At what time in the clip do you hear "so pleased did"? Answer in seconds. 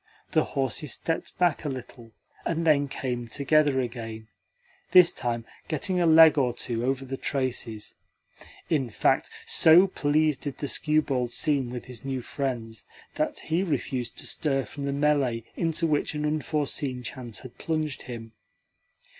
9.45-10.57